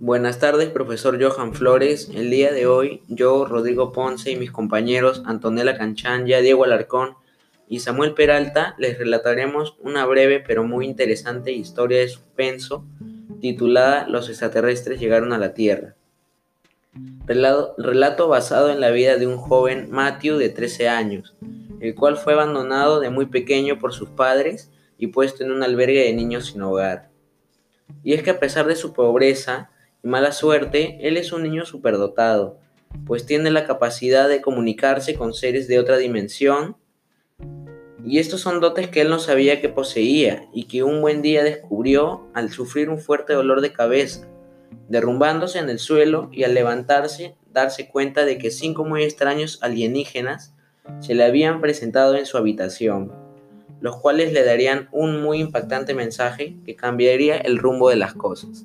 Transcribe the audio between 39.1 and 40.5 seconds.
sabía que poseía